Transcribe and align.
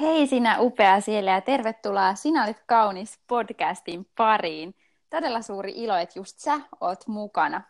Hei 0.00 0.26
sinä 0.26 0.56
upea 0.60 1.00
siellä 1.00 1.30
ja 1.30 1.40
tervetuloa 1.40 2.14
Sinä 2.14 2.44
olit 2.44 2.62
kaunis 2.66 3.20
podcastin 3.26 4.06
pariin. 4.16 4.74
Todella 5.10 5.42
suuri 5.42 5.72
ilo, 5.76 5.96
että 5.96 6.18
just 6.18 6.38
sä 6.38 6.60
oot 6.80 7.06
mukana. 7.06 7.62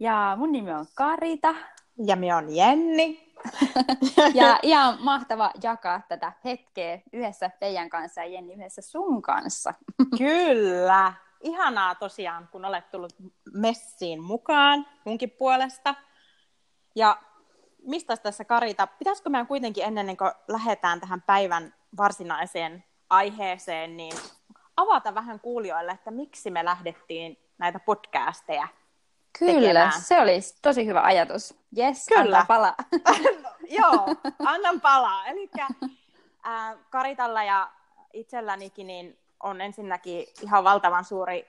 Ja 0.00 0.36
mun 0.38 0.52
nimi 0.52 0.72
on 0.72 0.86
Karita. 0.94 1.54
Ja 2.06 2.16
minä 2.16 2.36
on 2.36 2.56
Jenni. 2.56 3.34
ja 4.34 4.58
ihan 4.62 4.98
mahtava 5.00 5.50
jakaa 5.62 6.02
tätä 6.08 6.32
hetkeä 6.44 7.00
yhdessä 7.12 7.50
teidän 7.60 7.90
kanssa 7.90 8.20
ja 8.20 8.30
Jenni 8.30 8.54
yhdessä 8.54 8.82
sun 8.82 9.22
kanssa. 9.22 9.74
Kyllä. 10.18 11.12
Ihanaa 11.40 11.94
tosiaan, 11.94 12.48
kun 12.52 12.64
olet 12.64 12.90
tullut 12.90 13.14
messiin 13.54 14.22
mukaan 14.22 14.86
munkin 15.04 15.30
puolesta. 15.30 15.94
Ja 16.94 17.22
mistä 17.82 18.16
tässä 18.16 18.44
Karita, 18.44 18.86
pitäisikö 18.86 19.30
meidän 19.30 19.46
kuitenkin 19.46 19.84
ennen 19.84 20.16
kuin 20.16 20.30
lähdetään 20.48 21.00
tähän 21.00 21.22
päivän 21.22 21.74
varsinaiseen 21.96 22.84
aiheeseen, 23.10 23.96
niin 23.96 24.16
avata 24.76 25.14
vähän 25.14 25.40
kuulijoille, 25.40 25.92
että 25.92 26.10
miksi 26.10 26.50
me 26.50 26.64
lähdettiin 26.64 27.38
näitä 27.58 27.80
podcasteja 27.80 28.68
Kyllä, 29.38 29.60
tekemään. 29.60 30.00
se 30.00 30.20
olisi 30.20 30.54
tosi 30.62 30.86
hyvä 30.86 31.02
ajatus. 31.02 31.54
Yes, 31.78 32.06
Kyllä. 32.06 32.20
anna 32.20 32.44
palaa. 32.48 32.76
no, 33.42 33.50
joo, 33.68 34.06
annan 34.44 34.80
palaa. 34.80 35.26
Eli 35.26 35.50
äh, 35.58 36.76
Karitalla 36.90 37.44
ja 37.44 37.70
itsellänikin 38.12 38.86
niin 38.86 39.18
on 39.42 39.60
ensinnäkin 39.60 40.26
ihan 40.42 40.64
valtavan 40.64 41.04
suuri 41.04 41.48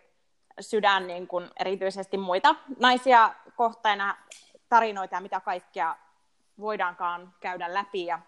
sydän 0.59 1.08
niin 1.08 1.27
kuin 1.27 1.50
erityisesti 1.59 2.17
muita 2.17 2.55
naisia 2.80 3.34
kohtaina 3.55 4.17
tarinoita 4.70 5.16
ja 5.16 5.22
mitä 5.22 5.39
kaikkea 5.39 5.95
voidaankaan 6.61 7.33
käydä 7.39 7.73
läpi. 7.73 8.05
Ja 8.05 8.20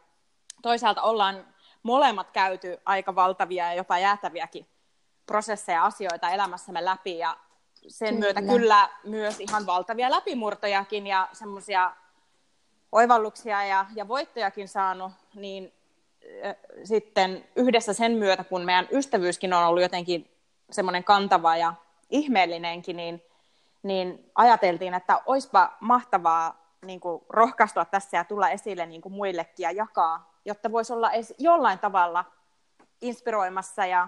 toisaalta 0.61 1.01
ollaan 1.01 1.45
molemmat 1.83 2.31
käyty 2.31 2.77
aika 2.85 3.15
valtavia 3.15 3.65
ja 3.65 3.73
jopa 3.73 3.99
jäätäviäkin 3.99 4.67
prosesseja 5.25 5.83
asioita 5.83 6.29
elämässämme 6.29 6.85
läpi 6.85 7.17
ja 7.17 7.37
sen 7.87 8.09
kyllä. 8.09 8.19
myötä 8.19 8.41
kyllä 8.41 8.89
myös 9.03 9.39
ihan 9.39 9.65
valtavia 9.65 10.11
läpimurtojakin 10.11 11.07
ja 11.07 11.29
semmoisia 11.33 11.91
oivalluksia 12.91 13.65
ja, 13.65 13.85
ja 13.95 14.07
voittojakin 14.07 14.67
saanut, 14.67 15.11
niin 15.35 15.73
äh, 16.45 16.55
sitten 16.83 17.45
yhdessä 17.55 17.93
sen 17.93 18.11
myötä, 18.11 18.43
kun 18.43 18.61
meidän 18.61 18.87
ystävyyskin 18.91 19.53
on 19.53 19.63
ollut 19.65 19.81
jotenkin 19.81 20.29
semmoinen 20.71 21.03
kantava 21.03 21.57
ja 21.57 21.73
ihmeellinenkin, 22.09 22.97
niin, 22.97 23.23
niin 23.83 24.31
ajateltiin, 24.35 24.93
että 24.93 25.21
olisipa 25.25 25.77
mahtavaa 25.79 26.62
niin 26.83 26.99
kuin 26.99 27.25
rohkaistua 27.29 27.85
tässä 27.85 28.17
ja 28.17 28.23
tulla 28.23 28.49
esille 28.49 28.85
niin 28.85 29.01
kuin 29.01 29.13
muillekin 29.13 29.63
ja 29.63 29.71
jakaa, 29.71 30.33
jotta 30.45 30.71
voisi 30.71 30.93
olla 30.93 31.11
edes 31.11 31.33
jollain 31.39 31.79
tavalla 31.79 32.25
inspiroimassa 33.01 33.85
ja 33.85 34.07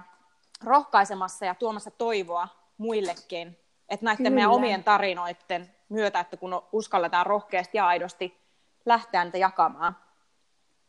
rohkaisemassa 0.63 1.45
ja 1.45 1.55
tuomassa 1.55 1.91
toivoa 1.91 2.47
muillekin. 2.77 3.59
Että 3.89 4.05
näiden 4.05 4.17
Kyllä. 4.17 4.29
meidän 4.29 4.51
omien 4.51 4.83
tarinoiden 4.83 5.75
myötä, 5.89 6.19
että 6.19 6.37
kun 6.37 6.61
uskalletaan 6.71 7.25
rohkeasti 7.25 7.77
ja 7.77 7.87
aidosti 7.87 8.41
lähteä 8.85 9.23
niitä 9.23 9.37
jakamaan. 9.37 9.97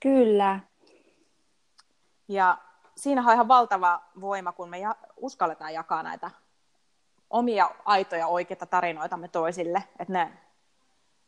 Kyllä. 0.01 0.61
Ja 2.29 2.59
siinä 2.97 3.23
on 3.27 3.33
ihan 3.33 3.48
valtava 3.48 4.03
voima, 4.20 4.53
kun 4.53 4.69
me 4.69 4.79
uskalletaan 5.17 5.75
jakaa 5.75 6.03
näitä 6.03 6.31
omia 7.31 7.70
aitoja 7.84 8.27
oikeita 8.27 8.67
tarinoitamme 8.67 9.29
toisille. 9.29 9.84
Että 9.98 10.12
ne 10.12 10.33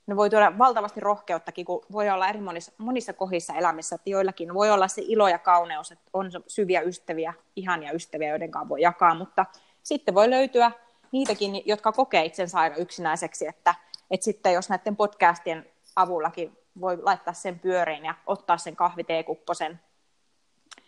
ne 0.09 0.17
voi 0.17 0.31
tuoda 0.31 0.59
valtavasti 0.59 1.01
rohkeuttakin, 1.01 1.67
kun 1.67 1.85
voi 1.93 2.11
olla 2.11 2.29
eri 2.29 2.41
monissa, 2.41 2.73
monissa 2.79 3.13
kohdissa 3.13 3.55
elämissä, 3.55 3.95
että 3.95 4.11
joillakin 4.11 4.55
voi 4.55 4.71
olla 4.71 4.89
se 4.89 5.03
ilo 5.05 5.29
ja 5.29 5.39
kauneus, 5.39 5.93
että 5.93 6.11
on 6.13 6.31
syviä 6.47 6.81
ystäviä, 6.81 7.35
ihania 7.57 7.93
ystäviä, 7.93 8.29
joiden 8.29 8.51
kanssa 8.51 8.69
voi 8.69 8.81
jakaa, 8.81 9.15
mutta 9.15 9.47
sitten 9.83 10.15
voi 10.15 10.31
löytyä 10.31 10.71
niitäkin, 11.13 11.63
jotka 11.65 11.93
kokee 11.93 12.25
itsensä 12.25 12.59
aika 12.59 12.77
yksinäiseksi, 12.77 13.47
että, 13.47 13.75
että 14.11 14.25
sitten 14.25 14.53
jos 14.53 14.69
näiden 14.69 14.97
podcastien 14.97 15.67
avullakin 15.97 16.59
voi 16.81 16.99
laittaa 17.03 17.35
sen 17.35 17.59
pyöriin 17.59 18.05
ja 18.05 18.15
ottaa 18.27 18.59
sen 18.59 18.77
kahviteekupposen 18.77 19.81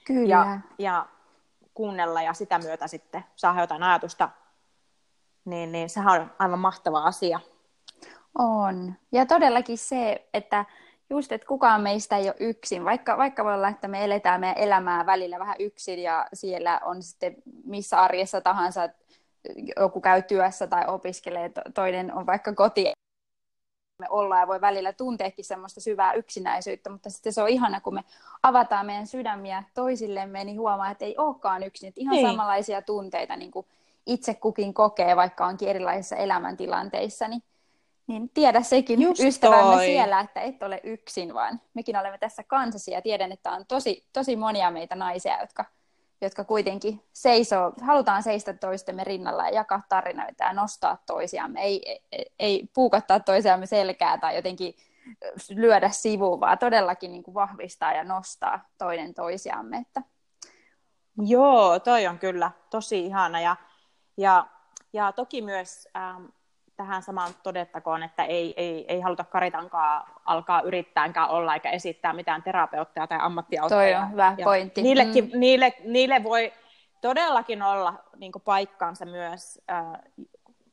Kyllä. 0.05 0.29
Ja, 0.29 0.61
ja 0.79 1.07
kuunnella 1.75 2.23
ja 2.23 2.33
sitä 2.33 2.59
myötä 2.59 2.87
sitten 2.87 3.25
saa 3.37 3.61
jotain 3.61 3.83
ajatusta, 3.83 4.29
niin, 5.45 5.73
niin 5.73 5.91
sehän 5.91 6.21
on 6.21 6.33
aivan 6.39 6.59
mahtava 6.59 7.03
asia. 7.03 7.41
On. 8.39 8.95
Ja 9.13 9.27
todellakin 9.27 9.79
se, 9.79 10.29
että 10.35 10.65
just, 11.11 11.33
että 11.33 11.47
kukaan 11.47 11.81
meistä 11.81 12.17
ei 12.17 12.27
ole 12.27 12.37
yksin, 12.41 12.85
vaikka, 12.85 13.17
vaikka 13.17 13.45
voi 13.45 13.55
olla, 13.55 13.69
että 13.69 13.89
me 13.89 14.05
eletään 14.05 14.41
meidän 14.41 14.59
elämää 14.59 15.07
välillä 15.07 15.39
vähän 15.39 15.57
yksin 15.59 16.03
ja 16.03 16.27
siellä 16.33 16.81
on 16.85 17.03
sitten 17.03 17.37
missä 17.65 18.01
arjessa 18.01 18.41
tahansa, 18.41 18.89
joku 19.77 20.01
käy 20.01 20.23
työssä 20.23 20.67
tai 20.67 20.85
opiskelee, 20.87 21.51
toinen 21.75 22.15
on 22.15 22.27
vaikka 22.27 22.55
koti, 22.55 22.93
me 24.01 24.07
ollaan 24.11 24.41
ja 24.41 24.47
voi 24.47 24.61
välillä 24.61 24.93
tunteekin 24.93 25.45
semmoista 25.45 25.81
syvää 25.81 26.13
yksinäisyyttä, 26.13 26.91
mutta 26.91 27.11
sitten 27.11 27.33
se 27.33 27.43
on 27.43 27.49
ihana, 27.49 27.81
kun 27.81 27.95
me 27.95 28.05
avataan 28.43 28.87
meidän 28.87 29.07
sydämiä 29.07 29.63
toisillemme, 29.75 30.45
niin 30.45 30.61
huomaa, 30.61 30.91
että 30.91 31.05
ei 31.05 31.15
olekaan 31.19 31.63
yksin, 31.63 31.89
että 31.89 32.01
ihan 32.01 32.17
ei. 32.17 32.23
Niin. 32.23 32.33
samanlaisia 32.33 32.83
tunteita 32.83 33.37
niin 33.37 33.51
kuin 33.51 33.67
itse 34.07 34.35
kukin 34.35 34.75
kokee, 34.75 35.17
vaikka 35.17 35.47
onkin 35.47 35.69
erilaisissa 35.69 36.17
elämäntilanteissa, 36.17 37.29
niin 37.29 37.43
niin 38.11 38.31
tiedä 38.35 38.63
sekin 38.63 39.03
Just 39.03 39.21
ystävämme 39.21 39.75
toi. 39.75 39.87
siellä, 39.87 40.21
että 40.21 40.41
et 40.41 40.63
ole 40.63 40.81
yksin, 40.85 41.35
vaan 41.35 41.61
mekin 41.75 41.97
olemme 41.97 42.19
tässä 42.19 42.43
kansasi 42.43 42.91
ja 42.91 43.03
tiedän, 43.03 43.33
että 43.33 43.53
on 43.53 43.67
tosi, 43.69 44.09
tosi 44.13 44.37
monia 44.37 44.71
meitä 44.71 44.95
naisia, 44.95 45.41
jotka, 45.41 45.65
jotka 46.21 46.45
kuitenkin 46.45 47.03
seisoo, 47.13 47.73
halutaan 47.81 48.23
seistä 48.23 48.53
toistemme 48.53 49.05
rinnalla 49.05 49.45
ja 49.45 49.55
jakaa 49.55 49.83
tarinoita 49.89 50.45
ja 50.45 50.53
nostaa 50.53 51.03
toisiamme, 51.07 51.63
ei, 51.63 52.01
ei, 52.13 52.27
ei 52.39 52.69
puukottaa 52.75 53.21
toisiamme 53.21 53.67
selkää 53.67 54.19
tai 54.19 54.37
jotenkin 54.37 54.75
lyödä 55.51 55.91
sivuun, 55.91 56.41
vaan 56.41 56.59
todellakin 56.59 57.13
niin 57.13 57.23
kuin 57.23 57.35
vahvistaa 57.35 57.93
ja 57.93 58.05
nostaa 58.05 58.69
toinen 58.79 59.15
toisiamme. 59.15 59.77
Että... 59.77 60.03
Joo, 61.27 61.79
toi 61.79 62.07
on 62.07 62.19
kyllä 62.19 62.51
tosi 62.71 63.07
ihana 63.07 63.41
ja, 63.41 63.57
ja, 64.17 64.47
ja 64.93 65.13
toki 65.13 65.43
myös 65.43 65.89
ähm, 65.97 66.25
tähän 66.81 67.03
samaan 67.03 67.33
todettakoon, 67.43 68.03
että 68.03 68.25
ei, 68.25 68.55
ei, 68.57 68.85
ei 68.89 69.01
haluta 69.01 69.25
Karitankaan 69.25 70.07
alkaa 70.25 70.61
yrittääkään 70.61 71.31
olla 71.31 71.55
eikä 71.55 71.71
esittää 71.71 72.13
mitään 72.13 72.43
terapeutteja 72.43 73.07
tai 73.07 73.19
ammattiauttajia. 73.21 73.97
Toi 73.99 74.05
on 74.05 74.13
hyvä 74.13 74.35
ja 74.39 74.45
pointti. 74.45 74.83
Niillekin, 74.83 75.25
mm. 75.25 75.41
niille, 75.41 75.73
niille 75.85 76.25
voi 76.25 76.53
todellakin 77.01 77.63
olla 77.63 77.95
niin 78.17 78.33
paikkaansa 78.45 79.05
myös 79.05 79.61
äh, 79.71 79.85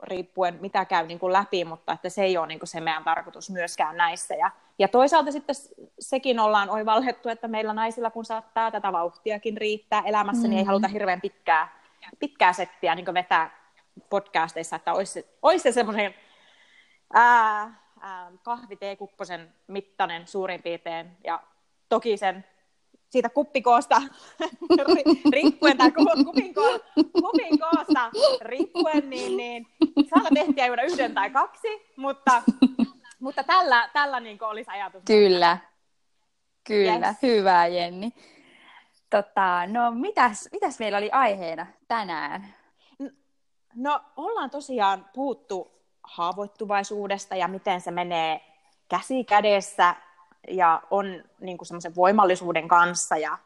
riippuen 0.04 0.58
mitä 0.62 0.86
käy 0.86 1.08
niin 1.08 1.20
kuin 1.20 1.34
läpi, 1.34 1.66
mutta 1.66 1.94
että 1.94 2.10
se 2.10 2.24
ei 2.24 2.38
ole 2.38 2.48
niin 2.48 2.60
kuin 2.60 2.70
se 2.70 2.80
meidän 2.80 3.04
tarkoitus 3.04 3.50
myöskään 3.50 3.98
näissä. 3.98 4.36
Ja, 4.36 4.52
ja 4.80 4.88
toisaalta 4.88 5.32
sitten 5.32 5.56
sekin 6.00 6.40
ollaan 6.40 6.70
oivallettu, 6.70 7.30
että 7.30 7.48
meillä 7.48 7.74
naisilla 7.74 8.12
kun 8.12 8.26
saattaa 8.26 8.72
tätä 8.72 8.92
vauhtiakin 8.92 9.58
riittää 9.58 10.04
elämässä, 10.06 10.44
mm. 10.44 10.50
niin 10.50 10.58
ei 10.58 10.64
mm. 10.64 10.68
haluta 10.68 10.88
hirveän 10.88 11.22
pitkää, 11.22 11.70
pitkää 12.20 12.54
settiä 12.54 12.96
niin 12.96 13.14
vetää 13.14 13.57
podcasteissa, 14.10 14.76
että 14.76 14.94
olisi, 14.94 15.26
olisi 15.42 15.64
se 15.64 15.72
semmoinen 15.72 16.14
kahviteekupposen 18.44 19.54
mittainen 19.68 20.28
suurin 20.28 20.64
piirtein, 20.64 21.18
ja 21.24 21.44
toki 21.90 22.18
sen 22.18 22.46
siitä 23.10 23.30
kuppikoosta 23.30 24.02
riippuen, 25.34 25.78
tai 25.78 25.92
kupin, 26.26 26.54
ko, 26.54 26.80
kupin 27.22 27.60
koosta 27.60 28.12
riippuen, 28.42 29.10
niin, 29.10 29.38
niin 29.38 29.68
saada 30.10 30.30
tehtiä 30.34 30.66
juoda 30.66 30.84
yhden 30.84 31.14
tai 31.14 31.30
kaksi, 31.30 31.68
mutta, 31.96 32.44
mutta 33.20 33.44
tällä, 33.44 33.90
tällä 33.94 34.20
niin 34.20 34.44
olisi 34.44 34.72
ajatus. 34.72 35.04
Kyllä, 35.08 35.58
kyllä, 36.64 37.08
yes. 37.08 37.18
hyvä 37.22 37.68
Jenni. 37.68 38.14
Tota, 39.10 39.68
no 39.68 39.92
mitäs, 39.92 40.50
mitäs 40.52 40.80
meillä 40.80 40.98
oli 40.98 41.12
aiheena 41.12 41.68
tänään? 41.88 42.57
No 43.78 44.02
ollaan 44.16 44.50
tosiaan 44.50 45.06
puhuttu 45.14 45.72
haavoittuvaisuudesta 46.04 47.36
ja 47.36 47.48
miten 47.48 47.82
se 47.82 47.92
menee 47.92 48.42
käsi 48.88 49.24
kädessä 49.24 49.96
ja 50.48 50.82
on 50.92 51.24
niin 51.40 51.58
kuin 51.58 51.68
semmoisen 51.68 51.96
voimallisuuden 51.96 52.68
kanssa 52.68 53.18
ja 53.18 53.38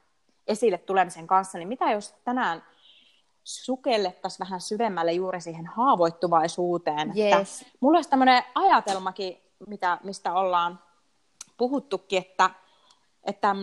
esille 0.47 0.77
tulemisen 0.77 1.27
kanssa, 1.27 1.57
niin 1.57 1.67
mitä 1.67 1.91
jos 1.91 2.15
tänään 2.23 2.63
sukellettaisiin 3.43 4.39
vähän 4.39 4.61
syvemmälle 4.61 5.11
juuri 5.11 5.41
siihen 5.41 5.65
haavoittuvaisuuteen. 5.65 7.13
Yes. 7.17 7.61
Että 7.61 7.73
mulla 7.79 7.97
olisi 7.97 8.09
tämmöinen 8.09 8.43
ajatelmakin, 8.55 9.37
mitä, 9.67 9.97
mistä 10.03 10.33
ollaan 10.33 10.79
puhuttukin, 11.57 12.19
että, 12.19 12.49
että 13.23 13.55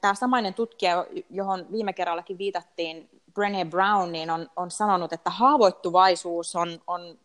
tämä 0.00 0.14
samainen 0.14 0.54
tutkija, 0.54 1.06
johon 1.30 1.66
viime 1.72 1.92
kerrallakin 1.92 2.38
viitattiin, 2.38 3.10
Brené 3.36 3.70
Brown 3.70 4.12
niin 4.12 4.30
on, 4.30 4.50
on 4.56 4.70
sanonut, 4.70 5.12
että 5.12 5.30
haavoittuvaisuus 5.30 6.56
on, 6.56 6.82
on 6.86 7.18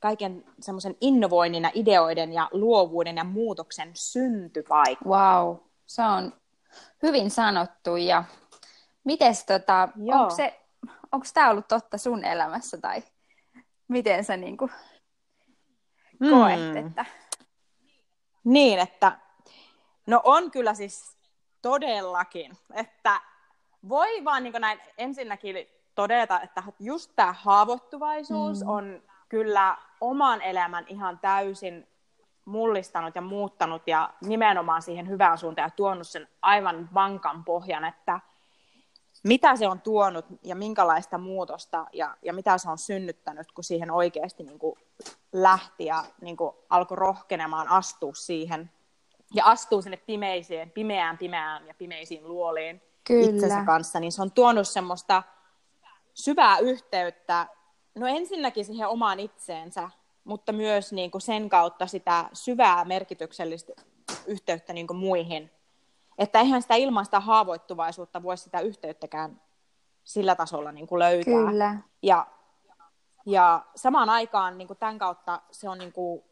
kaiken 0.00 0.44
semmoisen 0.60 0.96
innovoinnin 1.00 1.62
ja 1.62 1.70
ideoiden 1.74 2.32
ja 2.32 2.48
luovuuden 2.52 3.16
ja 3.16 3.24
muutoksen 3.24 3.90
syntypaikka. 3.94 5.08
Wow, 5.08 5.56
se 5.86 6.02
on 6.02 6.32
hyvin 7.02 7.30
sanottu. 7.30 7.96
Ja 7.96 8.24
mites 9.04 9.44
tota, 9.44 9.88
onko 10.12 10.34
se, 10.34 10.60
onko 11.12 11.26
tämä 11.34 11.50
ollut 11.50 11.68
totta 11.68 11.98
sun 11.98 12.24
elämässä 12.24 12.78
tai 12.78 13.02
miten 13.88 14.24
sä 14.24 14.36
niinku 14.36 14.70
koet, 16.30 16.60
mm. 16.60 16.76
että... 16.76 17.04
Niin, 18.44 18.78
että 18.78 19.18
no 20.06 20.20
on 20.24 20.50
kyllä 20.50 20.74
siis 20.74 21.16
todellakin, 21.62 22.58
että 22.74 23.20
voi 23.88 24.24
vaan 24.24 24.42
niin 24.42 24.54
näin 24.58 24.80
ensinnäkin 24.98 25.56
todeta, 25.94 26.40
että 26.40 26.62
just 26.80 27.12
tämä 27.16 27.32
haavoittuvaisuus 27.32 28.62
mm. 28.62 28.68
on 28.68 29.02
kyllä 29.28 29.76
oman 30.00 30.42
elämän 30.42 30.84
ihan 30.88 31.18
täysin 31.18 31.88
mullistanut 32.44 33.14
ja 33.14 33.22
muuttanut 33.22 33.82
ja 33.86 34.14
nimenomaan 34.20 34.82
siihen 34.82 35.08
hyvään 35.08 35.38
suuntaan 35.38 35.66
ja 35.66 35.76
tuonut 35.76 36.08
sen 36.08 36.28
aivan 36.42 36.88
vankan 36.94 37.44
pohjan, 37.44 37.84
että 37.84 38.20
mitä 39.22 39.56
se 39.56 39.68
on 39.68 39.80
tuonut 39.80 40.24
ja 40.42 40.56
minkälaista 40.56 41.18
muutosta 41.18 41.86
ja, 41.92 42.16
ja 42.22 42.32
mitä 42.32 42.58
se 42.58 42.70
on 42.70 42.78
synnyttänyt, 42.78 43.52
kun 43.52 43.64
siihen 43.64 43.90
oikeasti 43.90 44.42
niin 44.42 44.58
kuin 44.58 44.78
lähti 45.32 45.84
ja 45.84 46.04
niin 46.20 46.36
kuin 46.36 46.56
alkoi 46.70 46.96
rohkenemaan 46.96 47.68
astua 47.68 48.14
siihen 48.14 48.70
ja 49.34 49.44
astuu 49.44 49.82
sinne 49.82 49.96
pimeisiin, 49.96 50.70
pimeään, 50.70 51.18
pimeään 51.18 51.66
ja 51.66 51.74
pimeisiin 51.74 52.28
luoliin 52.28 52.82
Kyllä. 53.04 53.30
itsensä 53.30 53.64
kanssa, 53.64 54.00
niin 54.00 54.12
se 54.12 54.22
on 54.22 54.32
tuonut 54.32 54.68
semmoista 54.68 55.22
syvää 56.14 56.58
yhteyttä, 56.58 57.46
no 57.94 58.06
ensinnäkin 58.06 58.64
siihen 58.64 58.88
omaan 58.88 59.20
itseensä, 59.20 59.90
mutta 60.24 60.52
myös 60.52 60.92
niin 60.92 61.10
kuin 61.10 61.22
sen 61.22 61.48
kautta 61.48 61.86
sitä 61.86 62.24
syvää 62.32 62.84
merkityksellistä 62.84 63.72
yhteyttä 64.26 64.72
niin 64.72 64.86
kuin 64.86 64.96
muihin. 64.96 65.50
Että 66.18 66.40
eihän 66.40 66.62
sitä 66.62 66.74
ilman 66.74 67.04
sitä 67.04 67.20
haavoittuvaisuutta 67.20 68.22
voi 68.22 68.36
sitä 68.36 68.60
yhteyttäkään 68.60 69.40
sillä 70.04 70.34
tasolla 70.34 70.72
niin 70.72 70.86
kuin 70.86 70.98
löytää. 70.98 71.34
Kyllä. 71.34 71.76
Ja, 72.02 72.26
ja 73.26 73.64
samaan 73.76 74.10
aikaan 74.10 74.58
niin 74.58 74.68
kuin 74.68 74.78
tämän 74.78 74.98
kautta 74.98 75.42
se 75.50 75.68
on 75.68 75.78
niin 75.78 75.92
kuin 75.92 76.24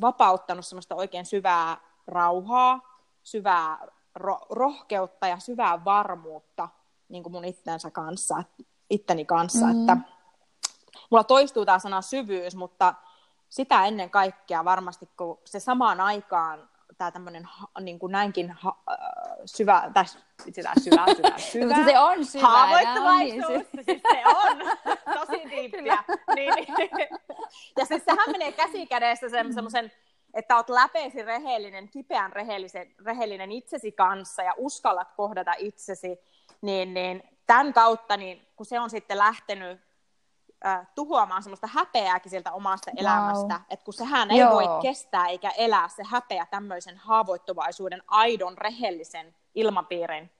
vapauttanut 0.00 0.66
semmoista 0.66 0.94
oikein 0.94 1.26
syvää 1.26 1.76
rauhaa, 2.06 2.80
syvää 3.22 3.78
ro- 4.18 4.46
rohkeutta 4.50 5.26
ja 5.26 5.38
syvää 5.38 5.84
varmuutta 5.84 6.68
niin 7.08 7.22
kuin 7.22 7.32
mun 7.32 7.44
itsensä 7.44 7.90
kanssa, 7.90 8.44
itteni 8.90 9.24
kanssa, 9.24 9.66
mm. 9.66 9.80
että 9.80 9.96
mulla 11.10 11.24
toistuu 11.24 11.66
tämä 11.66 11.78
sana 11.78 12.02
syvyys, 12.02 12.56
mutta 12.56 12.94
sitä 13.48 13.86
ennen 13.86 14.10
kaikkea 14.10 14.64
varmasti, 14.64 15.08
kun 15.16 15.38
se 15.44 15.60
samaan 15.60 16.00
aikaan 16.00 16.68
tämä 16.98 17.10
tämmöinen 17.10 17.48
niin 17.80 17.98
kuin 17.98 18.12
näinkin 18.12 18.50
ha, 18.50 18.76
äh, 18.90 18.96
syvä, 19.44 19.90
tai 19.94 20.04
sitä 20.06 20.72
syvä, 20.80 21.04
syvä, 21.14 21.38
syvä. 21.52 21.84
se 21.84 21.98
on 21.98 22.24
syvä. 22.24 22.46
Haavoittuvaisuus, 22.46 23.72
niin, 23.72 23.84
siis 23.84 24.02
se 24.12 24.22
on 24.26 24.58
tosi 25.14 25.42
diippiä. 25.50 26.04
Niin, 26.34 26.54
niin. 26.54 27.08
Ja 27.78 27.84
siis 27.84 28.04
sehän 28.04 28.30
menee 28.30 28.52
käsi 28.52 28.86
kädessä 28.86 29.28
semmoisen, 29.28 29.92
että 30.34 30.56
olet 30.56 30.68
läpeisi 30.68 31.22
rehellinen, 31.22 31.88
kipeän 31.88 32.32
rehellisen, 32.32 32.94
rehellinen 33.04 33.52
itsesi 33.52 33.92
kanssa 33.92 34.42
ja 34.42 34.54
uskallat 34.56 35.12
kohdata 35.12 35.52
itsesi, 35.58 36.18
niin, 36.60 36.94
niin 36.94 37.22
tämän 37.46 37.72
kautta, 37.72 38.16
niin 38.16 38.48
kun 38.56 38.66
se 38.66 38.80
on 38.80 38.90
sitten 38.90 39.18
lähtenyt 39.18 39.80
äh, 40.66 40.86
tuhoamaan 40.94 41.42
semmoista 41.42 41.66
häpeääkin 41.66 42.30
sieltä 42.30 42.52
omasta 42.52 42.90
wow. 42.90 43.00
elämästä, 43.00 43.60
että 43.70 43.84
kun 43.84 43.94
sehän 43.94 44.30
ei 44.30 44.38
Joo. 44.38 44.54
voi 44.54 44.64
kestää 44.82 45.26
eikä 45.26 45.50
elää 45.50 45.88
se 45.88 46.02
häpeä 46.06 46.46
tämmöisen 46.46 46.96
haavoittuvaisuuden, 46.96 48.02
aidon, 48.06 48.58
rehellisen 48.58 49.34
ilmapiirin 49.54 50.30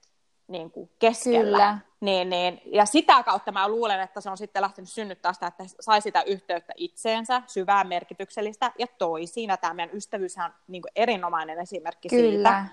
niin 0.47 0.71
kuin 0.71 0.89
keskellä. 0.99 1.57
Kyllä. 1.57 1.77
Niin, 1.99 2.29
niin, 2.29 2.61
ja 2.65 2.85
sitä 2.85 3.23
kautta 3.23 3.51
mä 3.51 3.67
luulen, 3.67 3.99
että 3.99 4.21
se 4.21 4.29
on 4.29 4.37
sitten 4.37 4.61
lähtenyt 4.61 4.89
synnyttää 4.89 5.33
sitä, 5.33 5.47
että 5.47 5.63
sai 5.79 6.01
sitä 6.01 6.21
yhteyttä 6.21 6.73
itseensä, 6.77 7.41
syvää 7.47 7.83
merkityksellistä 7.83 8.71
ja 8.79 8.87
toisiin. 8.87 9.49
Ja 9.49 9.57
tämä 9.57 9.73
meidän 9.73 9.95
ystävyys 9.95 10.37
on 10.37 10.53
niin 10.67 10.81
kuin 10.81 10.91
erinomainen 10.95 11.59
esimerkki 11.59 12.09
Kyllä. 12.09 12.31
siitä. 12.31 12.65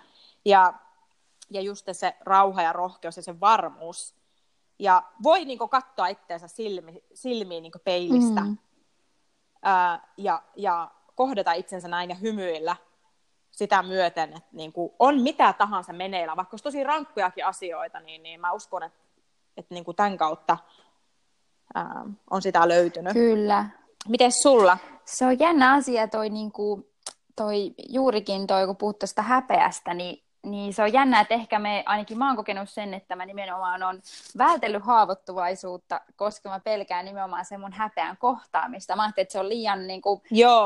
Ja, 0.44 0.74
ja 1.50 1.60
just 1.60 1.88
se 1.92 2.16
rauha 2.20 2.62
ja 2.62 2.72
rohkeus 2.72 3.16
ja 3.16 3.22
se 3.22 3.40
varmuus, 3.40 4.14
ja 4.78 5.02
voi 5.22 5.44
niin 5.44 5.58
kuin, 5.58 5.70
katsoa 5.70 6.06
itseensä 6.06 6.48
silmi, 6.48 7.04
silmiin 7.14 7.62
niin 7.62 7.72
kuin 7.72 7.82
peilistä 7.84 8.40
mm. 8.40 8.58
ää, 9.62 10.08
ja, 10.16 10.42
ja 10.56 10.90
kohdata 11.14 11.52
itsensä 11.52 11.88
näin 11.88 12.10
ja 12.10 12.16
hymyillä 12.16 12.76
sitä 13.52 13.82
myöten, 13.82 14.28
että 14.28 14.48
niin 14.52 14.72
kuin, 14.72 14.92
on 14.98 15.20
mitä 15.20 15.52
tahansa 15.52 15.92
meneillä, 15.92 16.36
vaikka 16.36 16.54
olisi 16.54 16.64
tosi 16.64 16.84
rankkujakin 16.84 17.46
asioita, 17.46 18.00
niin, 18.00 18.22
niin 18.22 18.40
mä 18.40 18.52
uskon, 18.52 18.82
että, 18.82 18.98
että 19.56 19.74
niin 19.74 19.84
kuin 19.84 19.96
tämän 19.96 20.18
kautta 20.18 20.58
ää, 21.74 22.04
on 22.30 22.42
sitä 22.42 22.68
löytynyt. 22.68 23.12
Kyllä. 23.12 23.66
Miten 24.08 24.32
sulla? 24.32 24.78
Se 25.04 25.26
on 25.26 25.38
jännä 25.38 25.72
asia 25.72 26.08
toi, 26.08 26.30
niin 26.30 26.52
kuin, 26.52 26.86
toi 27.36 27.74
juurikin 27.88 28.46
toi, 28.46 28.66
kun 28.66 28.76
puhut 28.76 28.98
tuosta 28.98 29.22
häpeästä, 29.22 29.94
niin 29.94 30.22
niin 30.46 30.74
se 30.74 30.82
on 30.82 30.92
jännä, 30.92 31.20
että 31.20 31.34
ehkä 31.34 31.58
me, 31.58 31.82
ainakin 31.86 32.18
mä 32.18 32.26
oon 32.26 32.36
kokenut 32.36 32.68
sen, 32.68 32.94
että 32.94 33.16
mä 33.16 33.26
nimenomaan 33.26 33.82
on 33.82 34.00
vältellyt 34.38 34.84
haavoittuvaisuutta, 34.84 36.00
koska 36.16 36.48
mä 36.48 36.60
pelkään 36.60 37.04
nimenomaan 37.04 37.44
sen 37.44 37.60
mun 37.60 37.72
häpeän 37.72 38.16
kohtaamista. 38.16 38.96
Mä 38.96 39.02
ajattelin, 39.02 39.24
että 39.24 39.32
se 39.32 39.38
on 39.40 39.48
liian, 39.48 39.86
niin 39.86 40.02
kuin, 40.02 40.22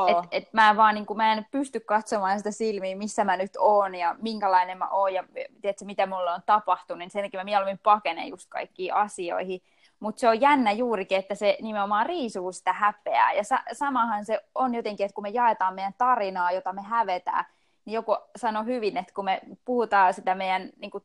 että 0.07 0.27
et 0.31 0.53
mä 0.53 0.77
vaan 0.77 0.95
niin 0.95 1.05
kuin, 1.05 1.17
mä 1.17 1.33
en 1.33 1.45
pysty 1.51 1.79
katsomaan 1.79 2.37
sitä 2.37 2.51
silmiä, 2.51 2.95
missä 2.95 3.23
mä 3.23 3.37
nyt 3.37 3.51
oon 3.59 3.95
ja 3.95 4.15
minkälainen 4.21 4.77
mä 4.77 4.87
oon 4.89 5.13
ja 5.13 5.23
tiedätkö, 5.61 5.85
mitä 5.85 6.05
mulle 6.05 6.31
on 6.31 6.41
tapahtunut, 6.45 6.99
niin 6.99 7.11
sen 7.11 7.23
takia 7.23 7.39
mä 7.39 7.43
mieluummin 7.43 7.79
pakenen 7.83 8.27
just 8.27 8.49
kaikkiin 8.49 8.93
asioihin. 8.93 9.61
Mutta 9.99 10.19
se 10.19 10.29
on 10.29 10.41
jännä 10.41 10.71
juurikin, 10.71 11.17
että 11.17 11.35
se 11.35 11.57
nimenomaan 11.61 12.05
riisuu 12.05 12.51
sitä 12.51 12.73
häpeää. 12.73 13.33
Ja 13.33 13.43
sa- 13.43 13.63
samahan 13.73 14.25
se 14.25 14.39
on 14.55 14.75
jotenkin, 14.75 15.05
että 15.05 15.15
kun 15.15 15.21
me 15.21 15.29
jaetaan 15.29 15.73
meidän 15.73 15.93
tarinaa, 15.97 16.51
jota 16.51 16.73
me 16.73 16.81
hävetään, 16.81 17.45
niin 17.87 17.93
joku 17.93 18.17
sanoi 18.35 18.65
hyvin, 18.65 18.97
että 18.97 19.13
kun 19.13 19.25
me 19.25 19.41
puhutaan 19.65 20.13
sitä 20.13 20.35
meidän, 20.35 20.69
niin 20.77 20.91
kuin, 20.91 21.03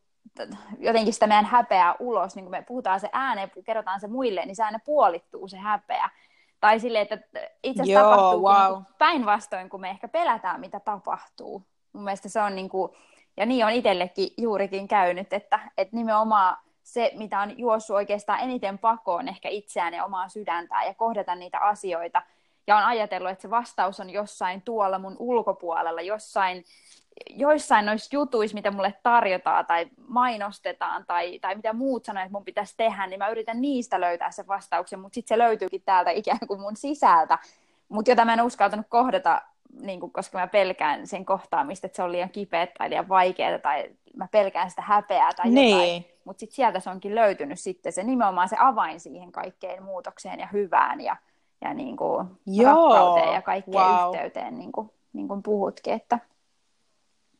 jotenkin 0.79 1.13
sitä 1.13 1.27
meidän 1.27 1.45
häpeää 1.45 1.95
ulos, 1.99 2.37
niin 2.37 2.45
kun 2.45 2.51
me 2.51 2.63
puhutaan 2.63 3.01
se 3.01 3.09
ääneen, 3.13 3.51
kerrotaan 3.65 4.01
se 4.01 4.07
muille, 4.07 4.47
niin 4.47 4.57
se 4.57 4.65
aina 4.65 4.79
puolittuu 4.85 5.49
se 5.49 5.57
häpeä. 5.57 6.11
Tai 6.61 6.81
silleen, 6.81 7.07
että 7.11 7.19
itse 7.63 7.83
asiassa 7.83 8.01
Joo, 8.01 8.11
tapahtuu 8.11 8.43
wow. 8.43 8.83
Päinvastoin, 8.99 9.69
kun 9.69 9.81
me 9.81 9.91
ehkä 9.91 10.09
pelätään, 10.09 10.61
mitä 10.61 10.81
tapahtuu. 10.81 11.67
Mun 11.93 12.05
mielestä 12.05 12.29
se 12.29 12.41
on 12.41 12.55
niin 12.55 12.69
kuin, 12.69 12.93
ja 13.37 13.47
niin 13.47 13.67
on 13.67 13.73
itsellekin 13.73 14.29
juurikin 14.37 14.89
käynyt, 14.89 15.33
että, 15.33 15.59
että 15.79 15.97
nimenomaan 15.97 16.57
se, 16.83 17.13
mitä 17.15 17.41
on 17.41 17.59
juossut 17.59 17.97
oikeastaan 17.97 18.41
eniten 18.41 18.79
pakoon 18.79 19.29
ehkä 19.29 19.49
itseään 19.49 19.95
ja 19.95 20.05
omaa 20.05 20.29
sydäntään 20.29 20.87
ja 20.87 20.95
kohdata 20.95 21.35
niitä 21.35 21.59
asioita, 21.59 22.23
ja 22.67 22.77
on 22.77 22.85
ajatellut, 22.85 23.31
että 23.31 23.43
se 23.43 23.51
vastaus 23.51 24.01
on 24.01 24.11
jossain 24.11 24.63
tuolla 24.63 24.99
mun 24.99 25.17
ulkopuolella, 25.19 26.01
jossain, 26.01 26.65
joissain 27.31 27.87
noissa 27.87 28.17
jutuissa, 28.17 28.55
mitä 28.55 28.71
mulle 28.71 28.95
tarjotaan 29.03 29.67
tai 29.67 29.87
mainostetaan 30.09 31.05
tai, 31.07 31.39
tai 31.39 31.55
mitä 31.55 31.73
muut 31.73 32.05
sanoo, 32.05 32.23
että 32.23 32.33
mun 32.33 32.45
pitäisi 32.45 32.75
tehdä, 32.77 33.07
niin 33.07 33.19
mä 33.19 33.29
yritän 33.29 33.61
niistä 33.61 34.01
löytää 34.01 34.31
se 34.31 34.47
vastauksen, 34.47 35.01
mutta 35.01 35.15
sitten 35.15 35.35
se 35.35 35.39
löytyykin 35.39 35.83
täältä 35.85 36.11
ikään 36.11 36.47
kuin 36.49 36.61
mun 36.61 36.77
sisältä, 36.77 37.39
mutta 37.89 38.11
jota 38.11 38.25
mä 38.25 38.33
en 38.33 38.43
uskaltanut 38.43 38.87
kohdata, 38.89 39.43
niin 39.81 40.01
kuin, 40.01 40.13
koska 40.13 40.39
mä 40.39 40.47
pelkään 40.47 41.07
sen 41.07 41.25
kohtaamista, 41.25 41.87
että 41.87 41.97
se 41.97 42.03
on 42.03 42.13
liian 42.13 42.31
kipeä 42.31 42.67
tai 42.67 42.91
liian 42.91 43.09
vaikeaa 43.09 43.59
tai 43.59 43.91
mä 44.17 44.29
pelkään 44.31 44.71
sitä 44.71 44.83
häpeää 44.83 45.33
tai 45.33 45.51
niin. 45.51 45.71
jotain. 45.71 46.05
Mutta 46.25 46.41
sitten 46.41 46.57
sieltä 46.57 46.81
se 46.81 46.91
onkin 46.91 47.15
löytynyt 47.15 47.61
sitten 47.61 47.93
se 47.93 48.03
nimenomaan 48.03 48.49
se 48.49 48.57
avain 48.59 49.01
siihen 49.01 49.33
kaikkeen 49.33 49.83
muutokseen 49.83 50.41
ja 50.41 50.49
hyvään 50.53 51.01
ja 51.01 51.17
ja 51.63 51.75
niin 51.75 51.97
kuin 51.97 52.27
Joo, 52.47 52.93
rakkauteen 52.93 53.35
ja 53.35 53.43
kaikkeen 53.43 53.77
wow. 53.77 54.15
yhteyteen, 54.15 54.59
niin 54.59 54.73
kuin, 54.73 54.91
niin 55.13 55.29
kuin 55.29 55.43
puhutkin. 55.43 55.95
Että... 55.95 56.19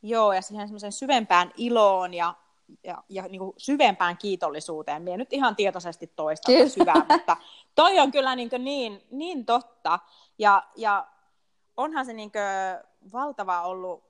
Joo, 0.03 0.33
ja 0.33 0.43
siihen 0.43 0.69
semmoisen 0.69 0.93
syvempään 0.93 1.53
iloon 1.57 2.15
ja, 2.15 2.35
ja, 2.85 3.03
ja 3.09 3.23
niin 3.23 3.39
kuin 3.39 3.55
syvempään 3.57 4.17
kiitollisuuteen. 4.17 5.03
Mie 5.03 5.17
nyt 5.17 5.33
ihan 5.33 5.57
tietoisesti 5.57 6.13
toista 6.17 6.53
syvää, 6.69 7.07
mutta 7.09 7.37
toi 7.75 7.99
on 7.99 8.13
kyllä 8.13 8.37
niin, 8.37 8.51
niin, 8.59 9.03
niin 9.11 9.47
totta. 9.47 9.99
Ja, 10.39 10.63
ja 10.77 11.07
onhan 11.77 12.07
se 12.07 12.13
niin 12.13 12.33
valtava 13.13 13.63
ollut 13.63 14.05